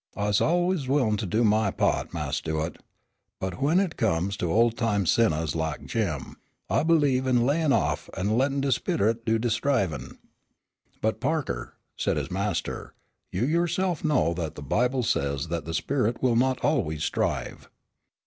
[0.17, 2.79] I's allus willin' to do my pa't, Mas' Stuart,
[3.39, 6.37] but w'en hit comes to ol' time sinnahs lak Jim,
[6.71, 10.17] I believe in layin' off, an' lettin' de sperit do de strivin'."
[11.01, 12.95] "But Parker," said his master,
[13.31, 17.69] "you yourself know that the Bible says that the spirit will not always strive."